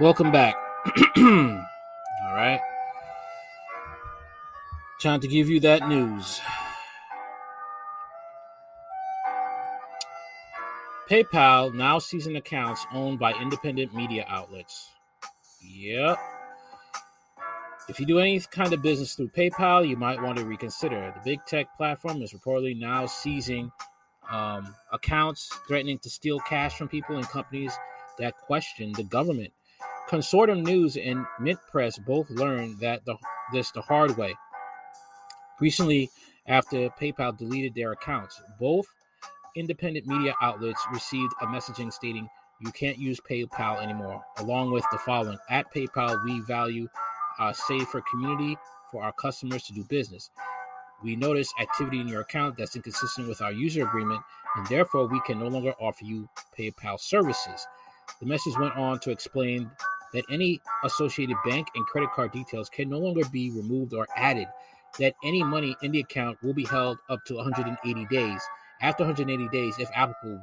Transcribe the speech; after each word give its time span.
Welcome 0.00 0.32
back. 0.32 0.54
All 1.18 1.64
right. 2.32 2.60
Time 5.02 5.20
to 5.20 5.28
give 5.28 5.50
you 5.50 5.60
that 5.60 5.86
news. 5.86 6.40
PayPal 11.10 11.74
now 11.74 11.98
seizing 11.98 12.36
accounts 12.36 12.86
owned 12.92 13.18
by 13.18 13.32
independent 13.32 13.92
media 13.92 14.24
outlets. 14.28 14.90
Yep. 15.60 16.16
If 17.88 17.98
you 17.98 18.06
do 18.06 18.20
any 18.20 18.38
kind 18.38 18.72
of 18.72 18.80
business 18.80 19.14
through 19.14 19.30
PayPal, 19.30 19.88
you 19.88 19.96
might 19.96 20.22
want 20.22 20.38
to 20.38 20.44
reconsider. 20.44 21.12
The 21.16 21.20
big 21.28 21.44
tech 21.46 21.76
platform 21.76 22.22
is 22.22 22.32
reportedly 22.32 22.78
now 22.78 23.06
seizing 23.06 23.72
um, 24.30 24.72
accounts, 24.92 25.50
threatening 25.66 25.98
to 25.98 26.08
steal 26.08 26.38
cash 26.38 26.78
from 26.78 26.86
people 26.86 27.16
and 27.16 27.28
companies 27.28 27.76
that 28.20 28.36
question 28.36 28.92
the 28.92 29.02
government. 29.02 29.52
Consortium 30.08 30.62
News 30.62 30.96
and 30.96 31.26
Mint 31.40 31.58
Press 31.72 31.98
both 31.98 32.30
learned 32.30 32.78
that 32.78 33.04
the, 33.04 33.16
this 33.52 33.72
the 33.72 33.82
hard 33.82 34.16
way. 34.16 34.36
Recently, 35.58 36.08
after 36.46 36.88
PayPal 36.90 37.36
deleted 37.36 37.74
their 37.74 37.90
accounts, 37.90 38.40
both 38.60 38.86
independent 39.56 40.06
media 40.06 40.34
outlets 40.42 40.82
received 40.92 41.32
a 41.40 41.46
messaging 41.46 41.92
stating 41.92 42.28
you 42.60 42.70
can't 42.72 42.98
use 42.98 43.18
PayPal 43.20 43.82
anymore, 43.82 44.22
along 44.36 44.70
with 44.70 44.84
the 44.92 44.98
following 44.98 45.38
At 45.48 45.72
PayPal, 45.72 46.22
we 46.24 46.40
value 46.40 46.88
uh, 47.40 47.46
a 47.46 47.54
safer 47.54 48.02
community 48.10 48.56
for 48.90 49.02
our 49.02 49.12
customers 49.12 49.62
to 49.64 49.72
do 49.72 49.82
business. 49.84 50.30
We 51.02 51.16
notice 51.16 51.50
activity 51.58 52.00
in 52.00 52.08
your 52.08 52.20
account 52.20 52.58
that's 52.58 52.76
inconsistent 52.76 53.28
with 53.28 53.40
our 53.40 53.52
user 53.52 53.86
agreement, 53.86 54.20
and 54.56 54.66
therefore 54.66 55.06
we 55.06 55.20
can 55.20 55.38
no 55.38 55.48
longer 55.48 55.72
offer 55.80 56.04
you 56.04 56.28
PayPal 56.56 57.00
services. 57.00 57.66
The 58.20 58.26
message 58.26 58.58
went 58.58 58.76
on 58.76 59.00
to 59.00 59.10
explain 59.10 59.70
that 60.12 60.24
any 60.30 60.60
associated 60.84 61.36
bank 61.46 61.68
and 61.74 61.86
credit 61.86 62.10
card 62.12 62.32
details 62.32 62.68
can 62.68 62.90
no 62.90 62.98
longer 62.98 63.22
be 63.30 63.50
removed 63.52 63.94
or 63.94 64.06
added, 64.16 64.48
that 64.98 65.14
any 65.24 65.42
money 65.42 65.74
in 65.82 65.92
the 65.92 66.00
account 66.00 66.42
will 66.42 66.52
be 66.52 66.64
held 66.64 66.98
up 67.08 67.24
to 67.26 67.36
180 67.36 68.04
days 68.06 68.42
after 68.82 69.04
180 69.04 69.48
days, 69.48 69.74
if 69.78 69.90
applicable, 69.94 70.40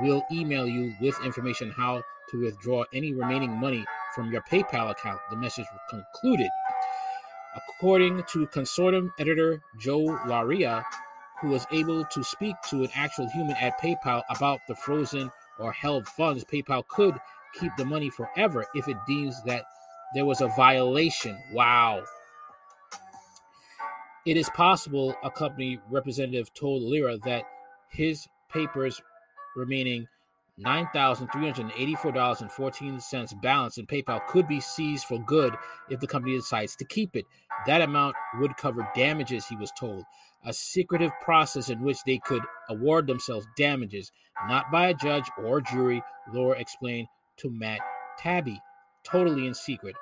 we'll 0.00 0.24
email 0.30 0.66
you 0.66 0.94
with 1.00 1.16
information 1.24 1.70
how 1.70 2.02
to 2.30 2.40
withdraw 2.40 2.84
any 2.92 3.12
remaining 3.12 3.50
money 3.50 3.84
from 4.14 4.32
your 4.32 4.42
PayPal 4.42 4.90
account. 4.90 5.20
The 5.30 5.36
message 5.36 5.66
concluded. 5.88 6.48
According 7.56 8.24
to 8.32 8.46
consortium 8.48 9.10
editor 9.18 9.62
Joe 9.80 10.18
Lauria, 10.26 10.84
who 11.40 11.48
was 11.48 11.66
able 11.72 12.04
to 12.06 12.24
speak 12.24 12.56
to 12.70 12.82
an 12.82 12.90
actual 12.94 13.28
human 13.28 13.56
at 13.56 13.80
PayPal 13.80 14.22
about 14.30 14.60
the 14.66 14.74
frozen 14.74 15.30
or 15.58 15.72
held 15.72 16.06
funds, 16.06 16.44
PayPal 16.44 16.86
could 16.88 17.14
keep 17.58 17.72
the 17.76 17.84
money 17.84 18.10
forever 18.10 18.64
if 18.74 18.88
it 18.88 18.96
deems 19.06 19.42
that 19.44 19.64
there 20.14 20.24
was 20.24 20.40
a 20.40 20.48
violation. 20.48 21.38
Wow. 21.52 22.04
It 24.26 24.36
is 24.36 24.48
possible, 24.50 25.14
a 25.22 25.30
company 25.30 25.78
representative 25.90 26.52
told 26.54 26.82
Lauria 26.82 27.22
that 27.24 27.44
his 27.90 28.26
papers 28.50 29.00
remaining 29.56 30.06
$9,384.14 30.60 33.42
balance 33.42 33.78
in 33.78 33.86
PayPal 33.86 34.24
could 34.26 34.46
be 34.46 34.60
seized 34.60 35.06
for 35.06 35.18
good 35.18 35.56
if 35.90 35.98
the 36.00 36.06
company 36.06 36.36
decides 36.36 36.76
to 36.76 36.84
keep 36.84 37.16
it. 37.16 37.24
That 37.66 37.82
amount 37.82 38.14
would 38.38 38.56
cover 38.56 38.88
damages, 38.94 39.46
he 39.46 39.56
was 39.56 39.72
told. 39.78 40.04
A 40.46 40.52
secretive 40.52 41.12
process 41.22 41.70
in 41.70 41.80
which 41.80 42.04
they 42.04 42.18
could 42.18 42.42
award 42.68 43.06
themselves 43.06 43.46
damages, 43.56 44.12
not 44.46 44.70
by 44.70 44.88
a 44.88 44.94
judge 44.94 45.24
or 45.42 45.60
jury, 45.60 46.02
Lauria 46.32 46.60
explained 46.60 47.08
to 47.38 47.50
Matt 47.50 47.80
Taibbi, 48.20 48.58
totally 49.02 49.46
in 49.46 49.54
secret. 49.54 49.96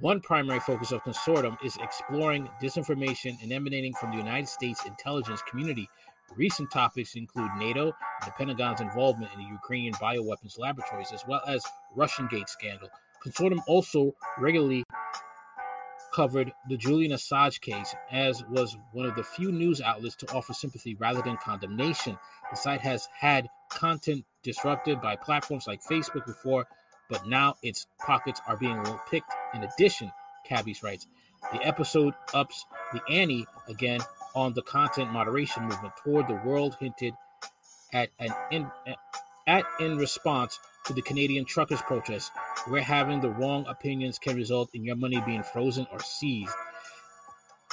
One 0.00 0.20
primary 0.20 0.60
focus 0.60 0.92
of 0.92 1.04
consortium 1.04 1.56
is 1.64 1.76
exploring 1.76 2.48
disinformation 2.60 3.36
emanating 3.52 3.94
from 3.94 4.10
the 4.10 4.16
United 4.16 4.48
States 4.48 4.84
intelligence 4.86 5.40
community 5.48 5.88
Recent 6.36 6.70
topics 6.70 7.14
include 7.14 7.50
NATO 7.58 7.84
and 7.84 8.26
the 8.26 8.32
Pentagon's 8.32 8.80
involvement 8.80 9.32
in 9.32 9.40
the 9.40 9.48
Ukrainian 9.48 9.94
bioweapons 9.94 10.58
laboratories, 10.58 11.12
as 11.12 11.24
well 11.26 11.42
as 11.46 11.64
Russian 11.94 12.26
Gate 12.28 12.48
scandal. 12.48 12.88
Consortium 13.24 13.60
also 13.66 14.14
regularly 14.38 14.84
covered 16.14 16.52
the 16.68 16.76
Julian 16.76 17.12
Assange 17.12 17.60
case, 17.60 17.94
as 18.10 18.44
was 18.50 18.76
one 18.92 19.06
of 19.06 19.16
the 19.16 19.24
few 19.24 19.50
news 19.50 19.80
outlets 19.80 20.14
to 20.16 20.32
offer 20.32 20.52
sympathy 20.52 20.94
rather 20.94 21.22
than 21.22 21.36
condemnation. 21.38 22.16
The 22.50 22.56
site 22.56 22.80
has 22.82 23.08
had 23.18 23.48
content 23.70 24.24
disrupted 24.42 25.00
by 25.00 25.16
platforms 25.16 25.66
like 25.66 25.82
Facebook 25.82 26.24
before, 26.26 26.66
but 27.08 27.26
now 27.26 27.56
its 27.62 27.86
pockets 27.98 28.40
are 28.46 28.56
being 28.56 28.82
picked. 29.10 29.32
In 29.54 29.64
addition, 29.64 30.10
Cabbies 30.44 30.82
writes, 30.82 31.06
the 31.52 31.66
episode 31.66 32.14
ups 32.32 32.64
the 32.92 33.00
ante 33.10 33.46
again 33.68 34.00
on 34.34 34.52
the 34.54 34.62
content 34.62 35.12
moderation 35.12 35.64
movement 35.64 35.94
toward 36.02 36.28
the 36.28 36.40
world 36.44 36.76
hinted 36.80 37.14
at 37.92 38.10
an 38.18 38.30
in, 38.50 38.70
at 39.46 39.64
in 39.80 39.96
response 39.96 40.58
to 40.86 40.92
the 40.92 41.02
Canadian 41.02 41.44
truckers 41.44 41.80
protest, 41.82 42.30
where 42.66 42.82
having 42.82 43.20
the 43.20 43.30
wrong 43.30 43.64
opinions 43.68 44.18
can 44.18 44.36
result 44.36 44.68
in 44.74 44.84
your 44.84 44.96
money 44.96 45.22
being 45.24 45.42
frozen 45.42 45.86
or 45.90 46.00
seized. 46.00 46.54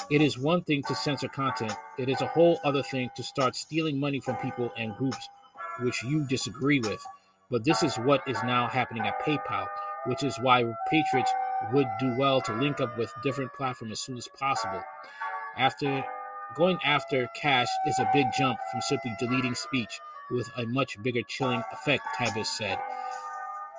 It 0.09 0.21
is 0.21 0.37
one 0.37 0.63
thing 0.63 0.83
to 0.83 0.95
censor 0.95 1.27
content, 1.27 1.73
it 1.97 2.09
is 2.09 2.21
a 2.21 2.27
whole 2.27 2.59
other 2.63 2.83
thing 2.83 3.09
to 3.15 3.23
start 3.23 3.55
stealing 3.55 3.99
money 3.99 4.19
from 4.19 4.35
people 4.37 4.71
and 4.77 4.95
groups 4.95 5.27
which 5.79 6.03
you 6.03 6.25
disagree 6.27 6.79
with. 6.79 7.03
But 7.49 7.65
this 7.65 7.83
is 7.83 7.95
what 7.97 8.21
is 8.27 8.37
now 8.43 8.67
happening 8.67 9.05
at 9.05 9.21
PayPal, 9.21 9.67
which 10.05 10.23
is 10.23 10.37
why 10.39 10.63
patriots 10.89 11.31
would 11.73 11.87
do 11.99 12.15
well 12.17 12.41
to 12.41 12.53
link 12.53 12.79
up 12.79 12.97
with 12.97 13.13
different 13.23 13.53
platforms 13.53 13.93
as 13.93 13.99
soon 13.99 14.17
as 14.17 14.27
possible. 14.39 14.81
After 15.57 16.03
Going 16.55 16.77
after 16.83 17.29
cash 17.33 17.67
is 17.87 17.97
a 17.99 18.09
big 18.13 18.27
jump 18.37 18.59
from 18.71 18.81
simply 18.81 19.15
deleting 19.19 19.55
speech 19.55 20.01
with 20.29 20.49
a 20.57 20.65
much 20.65 21.01
bigger 21.01 21.21
chilling 21.23 21.63
effect, 21.71 22.03
Taibbi 22.17 22.45
said. 22.45 22.77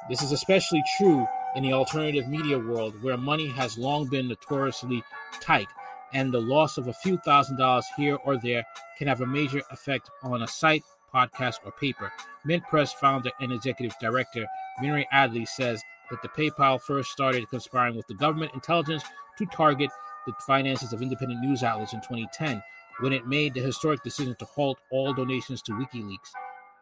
This 0.09 0.22
is 0.22 0.33
especially 0.33 0.82
true 0.97 1.27
in 1.55 1.62
the 1.62 1.75
alternative 1.75 2.28
media 2.28 2.59
world 2.59 3.00
where 3.03 3.19
money 3.19 3.49
has 3.49 3.77
long 3.77 4.09
been 4.09 4.28
notoriously 4.28 5.03
tight, 5.41 5.69
and 6.15 6.32
the 6.32 6.41
loss 6.41 6.78
of 6.78 6.88
a 6.88 6.94
few 6.94 7.19
thousand 7.19 7.59
dollars 7.59 7.87
here 7.97 8.16
or 8.25 8.38
there 8.38 8.65
can 8.97 9.06
have 9.06 9.21
a 9.21 9.27
major 9.27 9.62
effect 9.71 10.11
on 10.22 10.43
a 10.43 10.49
site, 10.49 10.82
podcast, 11.15 11.56
or 11.65 11.72
paper. 11.72 12.11
Mint 12.44 12.65
Press 12.71 12.93
founder 12.94 13.31
and 13.41 13.53
executive 13.53 13.94
director 14.00 14.47
Mnar 14.81 15.05
Adley 15.12 15.47
says 15.47 15.82
that 16.11 16.22
the 16.22 16.28
PayPal 16.28 16.81
first 16.81 17.11
started 17.11 17.49
conspiring 17.50 17.97
with 17.97 18.06
the 18.06 18.15
government 18.15 18.55
intelligence 18.55 19.05
to 19.38 19.47
target 19.47 19.91
the 20.27 20.33
finances 20.47 20.93
of 20.93 21.03
independent 21.03 21.41
news 21.41 21.62
outlets 21.62 21.93
in 21.93 22.00
2010 22.00 22.62
when 23.00 23.12
it 23.12 23.27
made 23.27 23.55
the 23.55 23.60
historic 23.60 24.03
decision 24.03 24.34
to 24.38 24.44
halt 24.44 24.78
all 24.91 25.12
donations 25.12 25.62
to 25.62 25.72
WikiLeaks. 25.72 26.31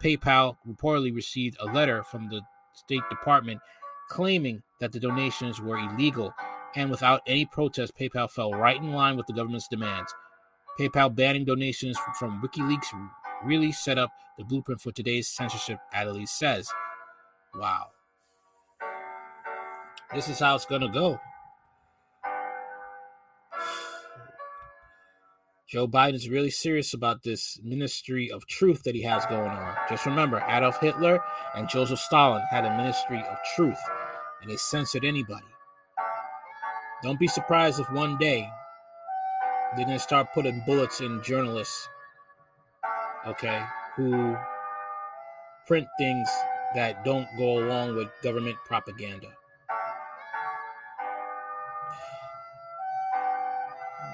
PayPal 0.03 0.57
reportedly 0.67 1.15
received 1.15 1.57
a 1.61 1.67
letter 1.67 2.03
from 2.03 2.29
the 2.29 2.43
State 2.75 3.03
Department 3.11 3.61
claiming 4.09 4.63
that 4.81 4.93
the 4.93 5.01
donations 5.01 5.61
were 5.61 5.79
illegal, 5.79 6.35
and 6.75 6.91
without 6.91 7.23
any 7.27 7.47
protest, 7.47 7.97
PayPal 7.97 8.31
fell 8.31 8.53
right 8.53 8.77
in 8.77 8.93
line 8.93 9.17
with 9.17 9.27
the 9.27 9.33
government's 9.33 9.69
demands. 9.69 10.13
PayPal 10.79 11.15
banning 11.15 11.45
donations 11.45 11.99
from 12.19 12.43
WikiLeaks 12.43 13.11
really 13.45 13.73
set 13.73 13.99
up 13.99 14.11
the 14.37 14.45
blueprint 14.45 14.81
for 14.81 14.93
today's 14.93 15.29
censorship, 15.29 15.79
Adley 15.95 16.29
says. 16.29 16.71
Wow. 17.55 17.89
This 20.15 20.29
is 20.29 20.39
how 20.41 20.57
it's 20.57 20.67
going 20.67 20.83
to 20.83 20.89
go. 20.89 21.21
Joe 25.71 25.87
Biden 25.87 26.15
is 26.15 26.29
really 26.29 26.51
serious 26.51 26.95
about 26.95 27.23
this 27.23 27.61
ministry 27.63 28.29
of 28.33 28.45
truth 28.49 28.83
that 28.83 28.97
he 28.97 29.03
has 29.03 29.25
going 29.27 29.49
on. 29.49 29.77
Just 29.89 30.05
remember, 30.05 30.43
Adolf 30.49 30.81
Hitler 30.81 31.23
and 31.55 31.69
Joseph 31.69 32.01
Stalin 32.01 32.43
had 32.51 32.65
a 32.65 32.77
ministry 32.77 33.19
of 33.19 33.39
truth, 33.55 33.79
and 34.43 34.51
they 34.51 34.57
censored 34.57 35.05
anybody. 35.05 35.47
Don't 37.05 37.21
be 37.21 37.29
surprised 37.29 37.79
if 37.79 37.89
one 37.93 38.19
day 38.19 38.51
they're 39.77 39.87
going 39.87 39.97
to 39.97 40.03
start 40.03 40.33
putting 40.35 40.61
bullets 40.67 41.01
in 41.01 41.23
journalists, 41.23 41.89
okay, 43.25 43.63
who 43.95 44.37
print 45.69 45.87
things 46.01 46.29
that 46.75 47.05
don't 47.05 47.29
go 47.39 47.65
along 47.65 47.95
with 47.95 48.09
government 48.25 48.57
propaganda. 48.67 49.29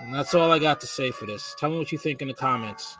And 0.06 0.14
that's 0.14 0.34
all 0.34 0.52
I 0.52 0.60
got 0.60 0.80
to 0.82 0.86
say 0.86 1.10
for 1.10 1.26
this. 1.26 1.56
Tell 1.58 1.68
me 1.68 1.78
what 1.78 1.90
you 1.90 1.98
think 1.98 2.22
in 2.22 2.28
the 2.28 2.34
comments. 2.34 2.96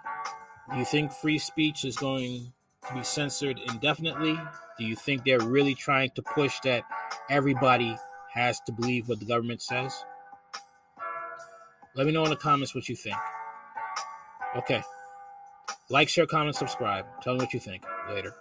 Do 0.73 0.77
you 0.77 0.85
think 0.85 1.13
free 1.13 1.39
speech 1.39 1.85
is 1.85 1.97
going 1.97 2.53
to 2.89 2.95
be 2.95 3.05
censored 3.05 3.61
indefinitely? 3.69 4.37
Do 4.77 4.85
you 4.85 4.97
think 4.97 5.25
they're 5.25 5.39
really 5.39 5.77
trying 5.77 6.11
to 6.17 6.23
push 6.23 6.59
that 6.65 6.83
everybody 7.31 7.97
has 8.35 8.59
to 8.63 8.73
believe 8.73 9.09
what 9.09 9.21
the 9.21 9.25
government 9.25 9.63
says? 9.63 10.05
Let 11.95 12.07
me 12.07 12.13
know 12.13 12.25
in 12.25 12.31
the 12.31 12.37
comments 12.37 12.75
what 12.75 12.89
you 12.89 12.97
think. 12.97 13.17
Okay. 14.57 14.83
Like, 15.89 16.09
share, 16.09 16.27
comment, 16.27 16.57
subscribe. 16.57 17.07
Tell 17.23 17.35
me 17.35 17.39
what 17.39 17.55
you 17.55 17.61
think. 17.61 17.85
Later. 18.11 18.35